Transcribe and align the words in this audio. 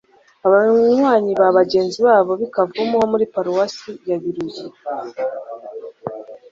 abanywanyi 0.47 1.31
ba 1.39 1.47
bagenzi 1.57 1.99
babo 2.07 2.31
b'i 2.39 2.47
kavumu 2.53 2.95
ho 3.01 3.05
muri 3.11 3.25
paruwasi 3.33 3.89
biruyi 4.21 4.65